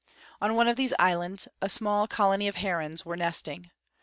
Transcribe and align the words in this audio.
On 0.41 0.55
one 0.55 0.67
of 0.67 0.77
these 0.77 0.95
islands 0.97 1.47
a 1.61 1.69
small 1.69 2.07
colony 2.07 2.47
of 2.47 2.55
herons 2.55 3.05
were 3.05 3.15
nesting. 3.15 3.69